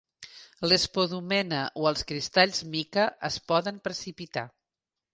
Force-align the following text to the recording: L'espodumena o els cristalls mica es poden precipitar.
L'espodumena 0.69 1.59
o 1.83 1.87
els 1.91 2.03
cristalls 2.13 2.65
mica 2.79 3.07
es 3.33 3.41
poden 3.53 3.81
precipitar. 3.91 4.51